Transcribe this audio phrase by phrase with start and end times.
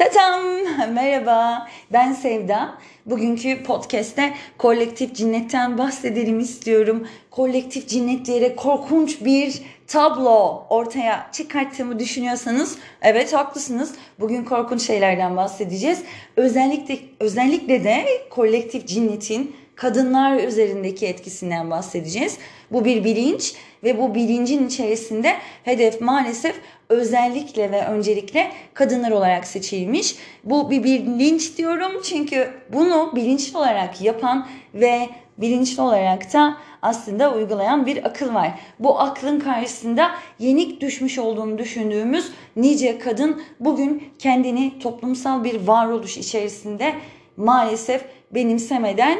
[0.00, 0.44] Tatam!
[0.94, 2.74] Merhaba, ben Sevda.
[3.06, 7.08] Bugünkü podcast'te kolektif cinnetten bahsedelim istiyorum.
[7.30, 13.94] Kolektif cinnet diyerek korkunç bir tablo ortaya çıkarttığımı düşünüyorsanız evet haklısınız.
[14.20, 16.02] Bugün korkunç şeylerden bahsedeceğiz.
[16.36, 22.38] Özellikle özellikle de kolektif cinnetin kadınlar üzerindeki etkisinden bahsedeceğiz.
[22.72, 23.54] Bu bir bilinç
[23.84, 26.60] ve bu bilincin içerisinde hedef maalesef
[26.90, 30.16] özellikle ve öncelikle kadınlar olarak seçilmiş.
[30.44, 37.86] Bu bir bilinç diyorum çünkü bunu bilinçli olarak yapan ve bilinçli olarak da aslında uygulayan
[37.86, 38.50] bir akıl var.
[38.78, 46.94] Bu aklın karşısında yenik düşmüş olduğunu düşündüğümüz nice kadın bugün kendini toplumsal bir varoluş içerisinde
[47.36, 49.18] maalesef benimsemeden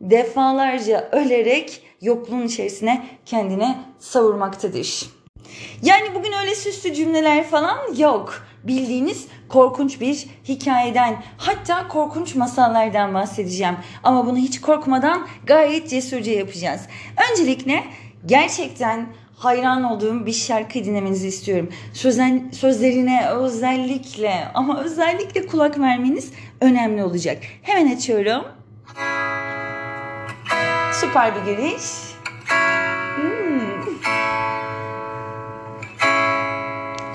[0.00, 5.19] defalarca ölerek yokluğun içerisine kendine savurmaktadır.
[5.82, 8.46] Yani bugün öyle süslü cümleler falan yok.
[8.64, 13.76] Bildiğiniz korkunç bir hikayeden hatta korkunç masallardan bahsedeceğim.
[14.02, 16.80] Ama bunu hiç korkmadan gayet cesurca yapacağız.
[17.30, 17.84] Öncelikle
[18.26, 21.68] gerçekten hayran olduğum bir şarkı dinlemenizi istiyorum.
[21.92, 27.38] Sözen, sözlerine özellikle ama özellikle kulak vermeniz önemli olacak.
[27.62, 28.44] Hemen açıyorum.
[31.00, 32.09] Süper bir giriş.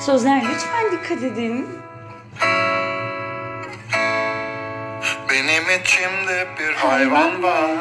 [0.05, 1.79] Sözler lütfen dikkat edin.
[5.29, 7.71] Benim içimde bir hayvan var.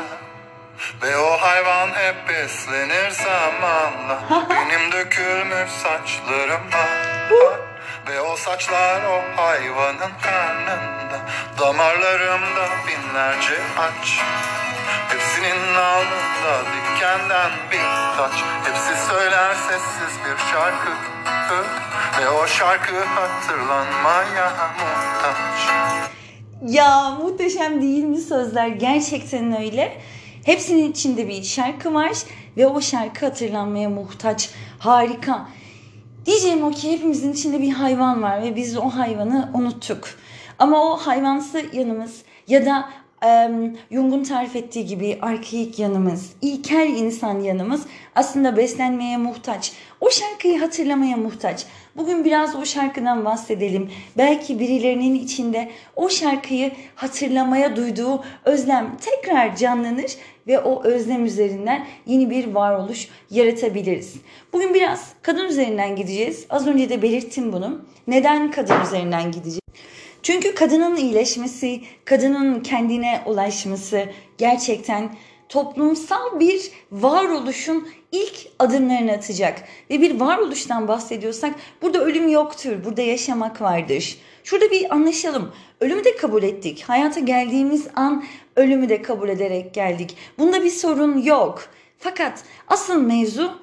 [1.03, 4.20] Ve o hayvan hep beslenir zamanla.
[4.50, 7.58] Benim dökülmüş saçlarım var.
[8.08, 11.20] Ve o saçlar o hayvanın karnında.
[11.61, 14.20] Damarlarımda binlerce aç.
[15.09, 18.33] Hepsinin alnında dikenden bir taç.
[18.64, 20.91] Hepsi söyler sessiz bir şarkı
[22.20, 25.69] Ve o şarkı hatırlanmaya muhtaç
[26.69, 28.69] Ya muhteşem değil mi sözler?
[28.69, 30.00] Gerçekten öyle.
[30.45, 32.12] Hepsinin içinde bir şarkı var
[32.56, 34.50] ve o şarkı hatırlanmaya muhtaç.
[34.78, 35.49] Harika.
[36.27, 40.09] Diyeceğim o ki hepimizin içinde bir hayvan var ve biz o hayvanı unuttuk.
[40.59, 42.91] Ama o hayvansı yanımız ya da
[43.90, 49.72] Jung'un tarif ettiği gibi arkaik yanımız, ilkel insan yanımız aslında beslenmeye muhtaç.
[50.00, 51.66] O şarkıyı hatırlamaya muhtaç.
[51.96, 53.90] Bugün biraz o şarkıdan bahsedelim.
[54.16, 62.30] Belki birilerinin içinde o şarkıyı hatırlamaya duyduğu özlem tekrar canlanır ve o özlem üzerinden yeni
[62.30, 64.14] bir varoluş yaratabiliriz.
[64.52, 66.46] Bugün biraz kadın üzerinden gideceğiz.
[66.50, 67.84] Az önce de belirttim bunu.
[68.06, 69.60] Neden kadın üzerinden gideceğiz?
[70.24, 74.04] Çünkü kadının iyileşmesi, kadının kendine ulaşması
[74.38, 75.14] gerçekten
[75.48, 79.62] toplumsal bir varoluşun ilk adımlarını atacak.
[79.90, 84.18] Ve bir varoluştan bahsediyorsak burada ölüm yoktur, burada yaşamak vardır.
[84.44, 85.52] Şurada bir anlaşalım.
[85.80, 86.84] Ölümü de kabul ettik.
[86.86, 88.24] Hayata geldiğimiz an
[88.56, 90.16] ölümü de kabul ederek geldik.
[90.38, 91.68] Bunda bir sorun yok.
[91.98, 93.60] Fakat asıl mevzu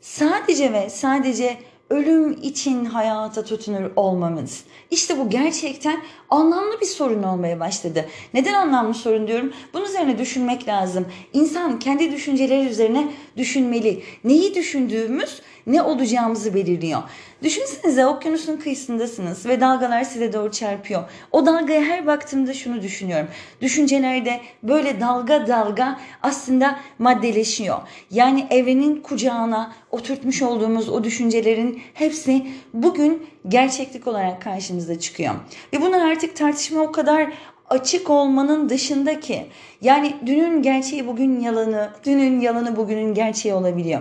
[0.00, 1.56] sadece ve sadece
[1.90, 4.64] ölüm için hayata tutunur olmamız.
[4.90, 6.00] İşte bu gerçekten
[6.30, 8.04] anlamlı bir sorun olmaya başladı.
[8.34, 9.52] Neden anlamlı sorun diyorum?
[9.74, 11.06] Bunun üzerine düşünmek lazım.
[11.32, 14.02] İnsan kendi düşünceleri üzerine düşünmeli.
[14.24, 17.02] Neyi düşündüğümüz ne olacağımızı belirliyor.
[17.42, 21.02] Düşünsenize okyanusun kıyısındasınız ve dalgalar size doğru çarpıyor.
[21.32, 23.28] O dalgaya her baktığımda şunu düşünüyorum.
[23.60, 27.78] Düşüncelerde böyle dalga dalga aslında maddeleşiyor.
[28.10, 35.34] Yani evrenin kucağına oturtmuş olduğumuz o düşüncelerin hepsi bugün gerçeklik olarak karşımıza çıkıyor.
[35.72, 37.32] Ve bunlar artık tartışma o kadar
[37.70, 39.46] açık olmanın dışındaki
[39.80, 44.00] yani dünün gerçeği bugün yalanı, dünün yalanı bugünün gerçeği olabiliyor.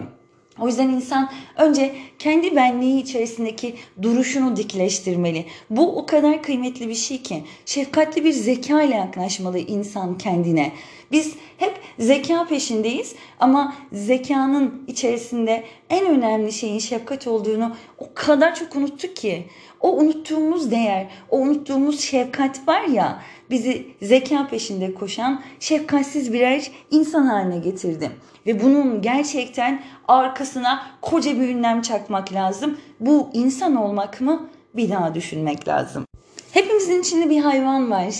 [0.60, 5.46] O yüzden insan önce kendi benliği içerisindeki duruşunu dikleştirmeli.
[5.70, 10.72] Bu o kadar kıymetli bir şey ki şefkatli bir zeka ile yaklaşmalı insan kendine.
[11.12, 18.76] Biz hep zeka peşindeyiz ama zekanın içerisinde en önemli şeyin şefkat olduğunu o kadar çok
[18.76, 19.46] unuttuk ki.
[19.82, 27.26] O unuttuğumuz değer, o unuttuğumuz şefkat var ya bizi zeka peşinde koşan şefkatsiz birer insan
[27.26, 28.12] haline getirdi.
[28.48, 32.78] Ve bunun gerçekten arkasına koca bir ünlem çakmak lazım.
[33.00, 34.50] Bu insan olmak mı?
[34.76, 36.06] Bir daha düşünmek lazım.
[36.52, 38.14] Hepimizin içinde bir hayvan var.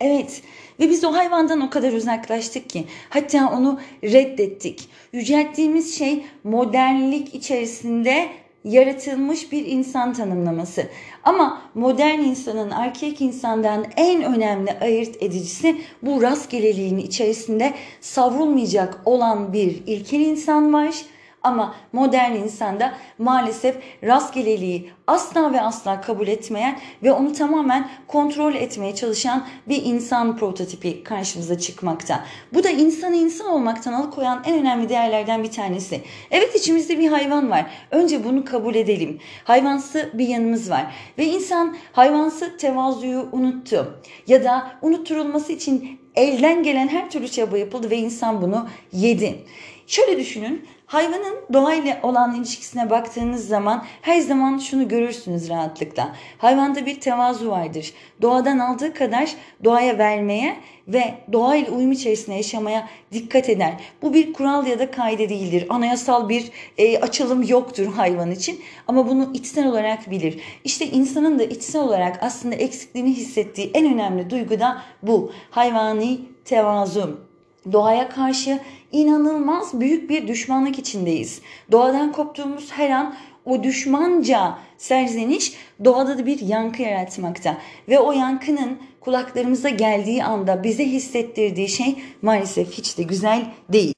[0.00, 0.42] Evet
[0.80, 4.88] ve biz o hayvandan o kadar uzaklaştık ki hatta onu reddettik.
[5.12, 8.28] Yücelttiğimiz şey modernlik içerisinde
[8.64, 10.86] yaratılmış bir insan tanımlaması.
[11.24, 19.82] Ama modern insanın erkek insandan en önemli ayırt edicisi bu rastgeleliğin içerisinde savrulmayacak olan bir
[19.86, 20.94] ilkel insan var.
[21.42, 28.94] Ama modern insanda maalesef rastgeleliği asla ve asla kabul etmeyen ve onu tamamen kontrol etmeye
[28.94, 32.24] çalışan bir insan prototipi karşımıza çıkmakta.
[32.54, 36.00] Bu da insanı insan olmaktan alıkoyan en önemli değerlerden bir tanesi.
[36.30, 37.66] Evet içimizde bir hayvan var.
[37.90, 39.18] Önce bunu kabul edelim.
[39.44, 40.94] Hayvansı bir yanımız var.
[41.18, 44.00] Ve insan hayvansı tevazuyu unuttu.
[44.26, 49.44] Ya da unutturulması için elden gelen her türlü çaba yapıldı ve insan bunu yedi.
[49.86, 56.12] Şöyle düşünün hayvanın doğayla olan ilişkisine baktığınız zaman her zaman şunu görürsünüz rahatlıkla.
[56.38, 57.92] Hayvanda bir tevazu vardır.
[58.22, 59.34] Doğadan aldığı kadar
[59.64, 60.56] doğaya vermeye
[60.88, 63.74] ve doğayla uyum içerisinde yaşamaya dikkat eder.
[64.02, 65.66] Bu bir kural ya da kaide değildir.
[65.68, 70.40] Anayasal bir e, açılım yoktur hayvan için ama bunu içsel olarak bilir.
[70.64, 75.32] İşte insanın da içsel olarak aslında eksikliğini hissettiği en önemli duygu da bu.
[75.50, 77.31] Hayvani tevazu.
[77.72, 78.58] Doğaya karşı
[78.92, 81.40] inanılmaz büyük bir düşmanlık içindeyiz.
[81.72, 83.14] Doğadan koptuğumuz her an
[83.44, 85.54] o düşmanca serzeniş
[85.84, 87.58] doğada da bir yankı yaratmakta.
[87.88, 93.94] Ve o yankının kulaklarımıza geldiği anda bize hissettirdiği şey maalesef hiç de güzel değil.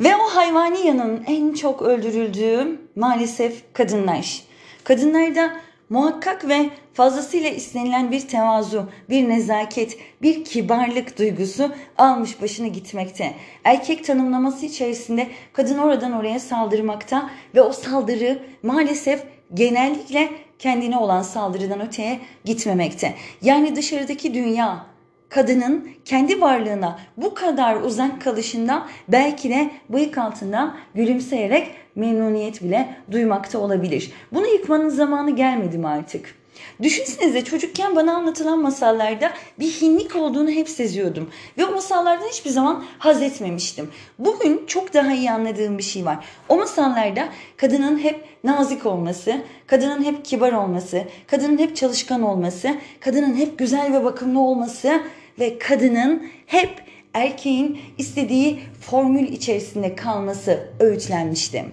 [0.00, 4.42] Ve o hayvani yanın en çok öldürüldüğü maalesef kadınlar.
[4.84, 5.56] Kadınlarda
[5.90, 13.34] muhakkak ve fazlasıyla istenilen bir tevazu, bir nezaket, bir kibarlık duygusu almış başını gitmekte.
[13.64, 19.24] Erkek tanımlaması içerisinde kadın oradan oraya saldırmakta ve o saldırı maalesef
[19.54, 23.14] genellikle kendine olan saldırıdan öteye gitmemekte.
[23.42, 24.86] Yani dışarıdaki dünya
[25.28, 33.58] kadının kendi varlığına bu kadar uzak kalışından belki de bıyık altından gülümseyerek memnuniyet bile duymakta
[33.58, 34.12] olabilir.
[34.32, 36.34] Bunu yıkmanın zamanı gelmedi mi artık?
[36.82, 41.30] Düşünsenize çocukken bana anlatılan masallarda bir hinlik olduğunu hep seziyordum.
[41.58, 43.90] Ve o masallardan hiçbir zaman haz etmemiştim.
[44.18, 46.24] Bugün çok daha iyi anladığım bir şey var.
[46.48, 49.36] O masallarda kadının hep nazik olması,
[49.66, 55.00] kadının hep kibar olması, kadının hep çalışkan olması, kadının hep güzel ve bakımlı olması
[55.40, 56.82] ve kadının hep
[57.14, 61.64] erkeğin istediği formül içerisinde kalması öğütlenmişti.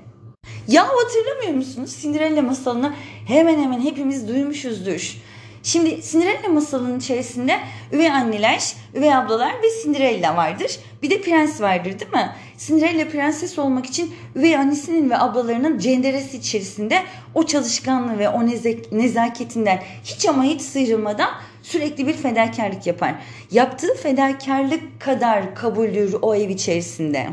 [0.67, 1.97] Ya hatırlamıyor musunuz?
[2.01, 2.93] Cinderella masalını
[3.27, 5.17] hemen hemen hepimiz duymuşuzdur.
[5.63, 7.59] Şimdi Cinderella masalının içerisinde
[7.91, 10.79] üvey anneler, üvey ablalar ve Cinderella vardır.
[11.03, 12.31] Bir de prens vardır değil mi?
[12.57, 17.03] Cinderella prenses olmak için üvey annesinin ve ablalarının cenderesi içerisinde
[17.33, 18.45] o çalışkanlığı ve o
[18.91, 21.29] nezaketinden hiç ama hiç sıyrılmadan
[21.65, 23.15] sürekli bir fedakarlık yapar.
[23.51, 27.27] Yaptığı fedakarlık kadar kabuldür o ev içerisinde.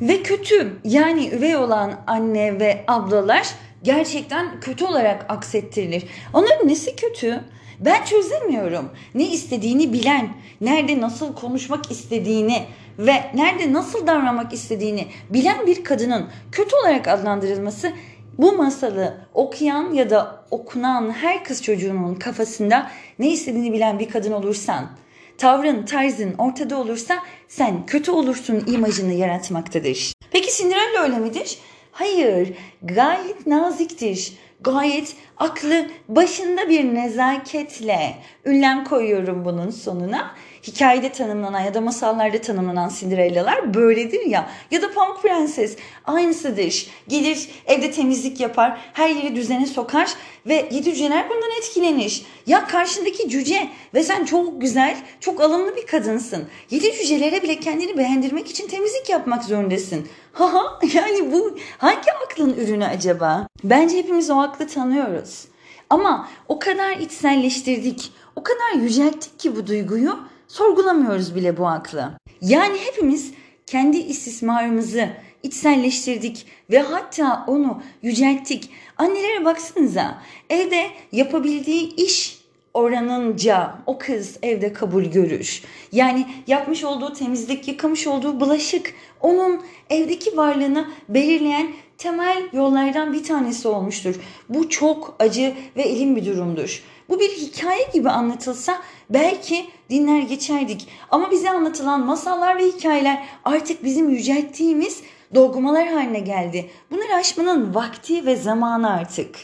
[0.00, 3.48] Ve kötü yani üvey olan anne ve ablalar
[3.82, 6.04] gerçekten kötü olarak aksettirilir.
[6.32, 7.40] Onların nesi kötü?
[7.80, 8.90] Ben çözemiyorum.
[9.14, 10.28] Ne istediğini bilen,
[10.60, 12.62] nerede nasıl konuşmak istediğini
[12.98, 17.92] ve nerede nasıl davranmak istediğini bilen bir kadının kötü olarak adlandırılması
[18.38, 24.32] bu masalı okuyan ya da okunan her kız çocuğunun kafasında ne istediğini bilen bir kadın
[24.32, 24.90] olursan,
[25.38, 27.18] tavrın, tarzın ortada olursa
[27.48, 30.12] sen kötü olursun imajını yaratmaktadır.
[30.30, 31.58] Peki Cinderella öyle midir?
[31.92, 34.32] Hayır, gayet naziktir.
[34.60, 38.14] Gayet aklı başında bir nezaketle
[38.44, 44.50] ünlem koyuyorum bunun sonuna hikayede tanımlanan ya da masallarda tanımlanan Cinderella'lar böyledir ya.
[44.70, 46.86] Ya da Pamuk Prenses aynısıdır.
[47.08, 50.14] Gelir evde temizlik yapar, her yeri düzene sokar
[50.46, 52.22] ve yedi cüceler bundan etkilenir.
[52.46, 56.48] Ya karşındaki cüce ve sen çok güzel, çok alımlı bir kadınsın.
[56.70, 60.08] Yedi cücelere bile kendini beğendirmek için temizlik yapmak zorundasın.
[60.32, 63.46] Haha yani bu hangi aklın ürünü acaba?
[63.64, 65.44] Bence hepimiz o aklı tanıyoruz.
[65.90, 70.18] Ama o kadar içselleştirdik, o kadar yücelttik ki bu duyguyu
[70.52, 72.12] sorgulamıyoruz bile bu aklı.
[72.40, 73.32] Yani hepimiz
[73.66, 75.08] kendi istismarımızı
[75.42, 78.70] içselleştirdik ve hatta onu yücelttik.
[78.96, 80.18] Annelere baksanıza
[80.50, 82.38] evde yapabildiği iş
[82.74, 85.62] oranınca o kız evde kabul görür.
[85.92, 93.68] Yani yapmış olduğu temizlik, yıkamış olduğu bulaşık onun evdeki varlığını belirleyen temel yollardan bir tanesi
[93.68, 94.14] olmuştur.
[94.48, 96.82] Bu çok acı ve elim bir durumdur.
[97.08, 98.78] Bu bir hikaye gibi anlatılsa
[99.10, 100.88] belki dinler geçerdik.
[101.10, 105.02] Ama bize anlatılan masallar ve hikayeler artık bizim yücelttiğimiz
[105.34, 106.70] dogmalar haline geldi.
[106.90, 109.36] Bunları aşmanın vakti ve zamanı artık.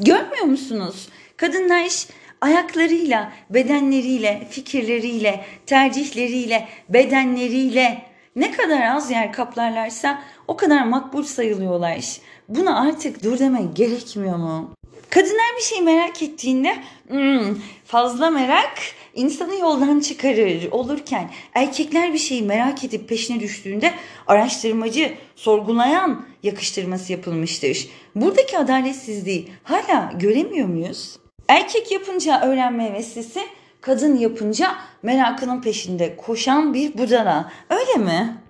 [0.00, 1.08] Görmüyor musunuz?
[1.36, 2.06] Kadınlar
[2.40, 8.02] ayaklarıyla, bedenleriyle, fikirleriyle, tercihleriyle, bedenleriyle
[8.36, 12.04] ne kadar az yer kaplarlarsa o kadar makbul sayılıyorlar.
[12.48, 14.70] Buna artık dur demek gerekmiyor mu?
[15.10, 16.76] Kadınlar bir şey merak ettiğinde
[17.08, 18.78] hmm, fazla merak
[19.14, 23.92] insanı yoldan çıkarır olurken erkekler bir şeyi merak edip peşine düştüğünde
[24.26, 27.88] araştırmacı, sorgulayan yakıştırması yapılmıştır.
[28.14, 31.18] Buradaki adaletsizliği hala göremiyor muyuz?
[31.48, 33.40] Erkek yapınca öğrenme heveslisi,
[33.80, 37.52] kadın yapınca merakının peşinde koşan bir budala.
[37.70, 38.45] Öyle mi?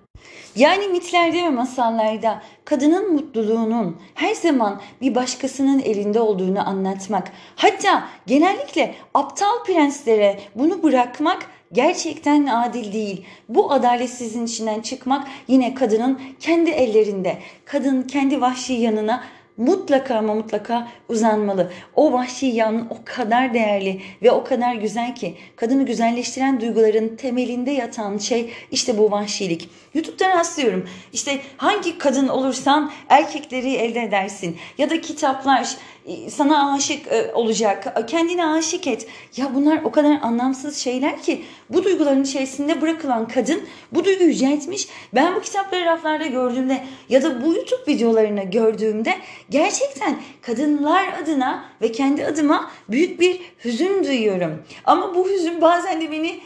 [0.57, 8.95] Yani mitlerde ve masallarda kadının mutluluğunun her zaman bir başkasının elinde olduğunu anlatmak, hatta genellikle
[9.13, 13.25] aptal prenslere bunu bırakmak gerçekten adil değil.
[13.49, 17.37] Bu adaletsizliğin içinden çıkmak yine kadının kendi ellerinde.
[17.65, 19.23] Kadın kendi vahşi yanına
[19.57, 21.71] mutlaka ama mutlaka uzanmalı.
[21.95, 27.71] O vahşi yan o kadar değerli ve o kadar güzel ki kadını güzelleştiren duyguların temelinde
[27.71, 29.69] yatan şey işte bu vahşilik.
[29.93, 30.89] YouTube'dan rastlıyorum.
[31.13, 34.57] İşte hangi kadın olursan erkekleri elde edersin.
[34.77, 38.07] Ya da kitaplar e, sana aşık e, olacak.
[38.07, 39.07] Kendine aşık et.
[39.37, 43.61] Ya bunlar o kadar anlamsız şeyler ki bu duyguların içerisinde bırakılan kadın
[43.91, 44.87] bu duyguyu yüceltmiş.
[45.13, 49.13] Ben bu kitapları raflarda gördüğümde ya da bu YouTube videolarını gördüğümde
[49.49, 54.63] gerçekten kadınlar adına ve kendi adıma büyük bir hüzün duyuyorum.
[54.85, 56.39] Ama bu hüzün bazen de beni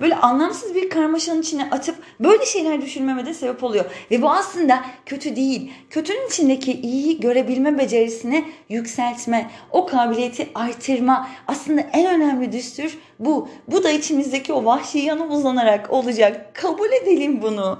[0.00, 3.84] böyle anlamsız bir karmaşanın içine atıp böyle şeyler düşünmeme de sebep oluyor.
[4.10, 5.72] Ve bu aslında kötü değil.
[5.90, 11.28] Kötünün içindeki iyiyi görebilme becerisine yükseltme, o kabiliyeti artırma.
[11.46, 13.48] Aslında en önemli düstur bu.
[13.68, 16.54] Bu da içimizdeki o vahşi yanı uzanarak olacak.
[16.54, 17.78] Kabul edelim bunu.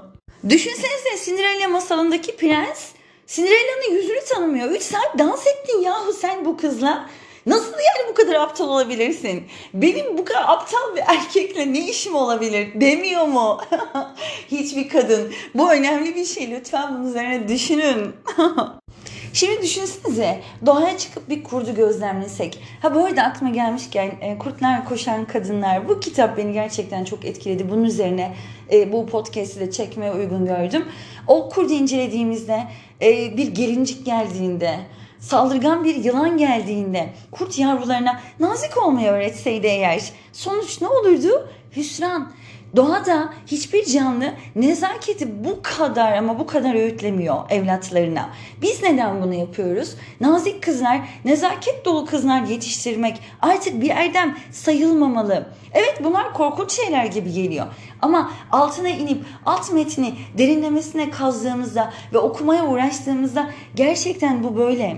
[0.49, 2.91] Düşünsenize Cinderella masalındaki prens
[3.29, 4.71] Cinderella'nın yüzünü tanımıyor.
[4.71, 7.09] 3 saat dans ettin yahu sen bu kızla.
[7.45, 9.43] Nasıl yani bu kadar aptal olabilirsin?
[9.73, 13.61] Benim bu kadar aptal bir erkekle ne işim olabilir demiyor mu?
[14.51, 15.33] Hiçbir kadın.
[15.55, 16.51] Bu önemli bir şey.
[16.51, 18.15] Lütfen bunun üzerine düşünün.
[19.33, 22.61] Şimdi düşünsenize doğaya çıkıp bir kurdu gözlemlesek.
[22.81, 27.69] Ha bu arada aklıma gelmişken Kurtlar Koşan Kadınlar bu kitap beni gerçekten çok etkiledi.
[27.69, 28.35] Bunun üzerine
[28.71, 30.85] e, bu podcast'i de çekmeye uygun gördüm.
[31.27, 32.63] O kurdu incelediğimizde
[33.01, 34.75] e, bir gelincik geldiğinde
[35.19, 40.01] saldırgan bir yılan geldiğinde kurt yavrularına nazik olmayı öğretseydi eğer
[40.33, 41.49] sonuç ne olurdu?
[41.75, 42.31] Hüsran.
[42.75, 48.29] Doğada hiçbir canlı nezaketi bu kadar ama bu kadar öğütlemiyor evlatlarına.
[48.61, 49.95] Biz neden bunu yapıyoruz?
[50.21, 55.49] Nazik kızlar, nezaket dolu kızlar yetiştirmek artık bir erdem sayılmamalı.
[55.73, 57.65] Evet bunlar korkunç şeyler gibi geliyor.
[58.01, 64.97] Ama altına inip alt metni derinlemesine kazdığımızda ve okumaya uğraştığımızda gerçekten bu böyle.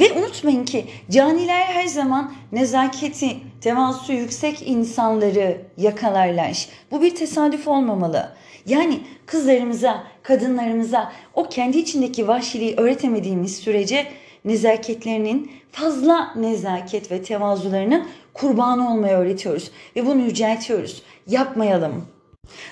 [0.00, 6.68] Ve unutmayın ki caniler her zaman nezaketi, tevazu yüksek insanları yakalarlar.
[6.90, 8.32] Bu bir tesadüf olmamalı.
[8.66, 14.06] Yani kızlarımıza, kadınlarımıza o kendi içindeki vahşiliği öğretemediğimiz sürece
[14.44, 19.70] nezaketlerinin fazla nezaket ve tevazularının kurbanı olmayı öğretiyoruz.
[19.96, 21.02] Ve bunu yüceltiyoruz.
[21.26, 22.08] Yapmayalım.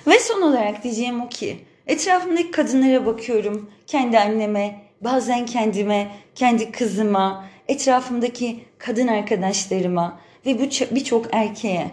[0.06, 3.70] Ve son olarak diyeceğim o ki etrafımdaki kadınlara bakıyorum.
[3.86, 10.58] Kendi anneme, bazen kendime, kendi kızıma, etrafımdaki kadın arkadaşlarıma ve
[10.90, 11.90] birçok erkeğe.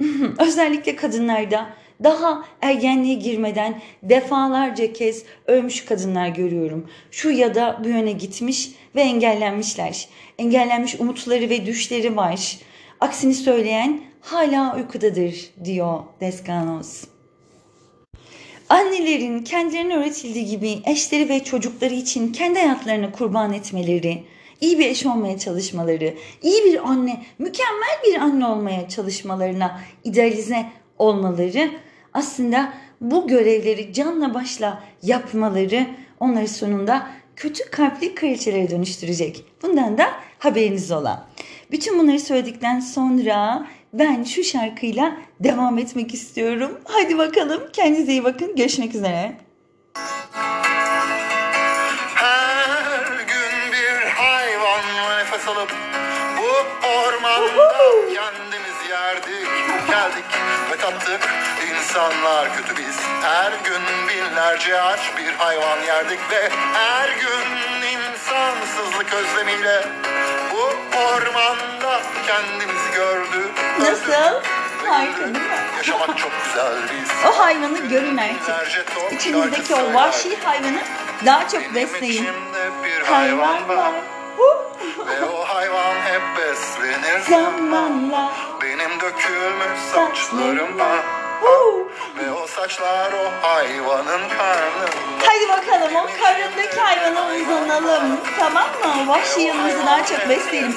[0.38, 1.66] Özellikle kadınlarda
[2.04, 6.90] daha ergenliğe girmeden defalarca kez ölmüş kadınlar görüyorum.
[7.10, 10.08] Şu ya da bu yöne gitmiş ve engellenmişler.
[10.38, 12.58] Engellenmiş umutları ve düşleri var.
[13.00, 17.04] Aksini söyleyen hala uykudadır diyor Descanos.
[18.68, 24.22] Annelerin kendilerine öğretildiği gibi eşleri ve çocukları için kendi hayatlarını kurban etmeleri,
[24.60, 30.66] iyi bir eş olmaya çalışmaları, iyi bir anne, mükemmel bir anne olmaya çalışmalarına idealize
[30.98, 31.70] olmaları
[32.14, 35.86] aslında bu görevleri canla başla yapmaları
[36.20, 37.06] onları sonunda
[37.36, 39.44] kötü kalpli kraliçelere dönüştürecek.
[39.62, 40.06] Bundan da
[40.38, 41.28] haberiniz ola.
[41.70, 46.80] Bütün bunları söyledikten sonra ben şu şarkıyla devam etmek istiyorum.
[46.84, 48.56] Hadi bakalım kendinize iyi bakın.
[48.56, 49.36] Görüşmek üzere.
[52.14, 55.74] Her gün bir hayvan nefes alıp
[56.38, 57.72] bu ormanda
[58.14, 59.48] kendimiz yerdik,
[59.88, 60.24] geldik
[60.72, 61.28] ve tattık.
[61.70, 62.96] İnsanlar kötü biz.
[63.22, 67.46] Her gün binlerce aç bir hayvan yerdik ve her gün
[67.88, 69.84] insansızlık özlemiyle
[70.52, 70.62] bu
[70.98, 71.75] ormanda
[72.26, 73.50] kendimizi gördük.
[73.80, 74.42] Nasıl?
[74.86, 75.40] Harika değil mi?
[75.76, 77.10] Yaşamak çok güzel biz.
[77.30, 79.12] O hayvanı görün artık.
[79.12, 80.80] İçinizdeki o vahşi hayvanı
[81.26, 82.26] daha çok besleyin.
[82.84, 83.92] bir hayvan var.
[85.08, 88.32] Ve o hayvan hep beslenir Zamanla.
[88.62, 90.88] Benim dökülmüş saçlarımda
[92.18, 94.90] Ve o saçlar o hayvanın karnında
[95.26, 98.20] Hadi bakalım o karnındaki hayvana uzanalım.
[98.38, 99.08] Tamam mı?
[99.08, 100.76] Vahşi yanımızı daha çok besleyelim.